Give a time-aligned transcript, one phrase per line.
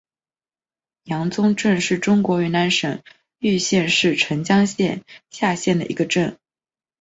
[1.03, 3.03] 阳宗镇是中国云南省
[3.37, 6.39] 玉溪市澄江县下辖的一个镇。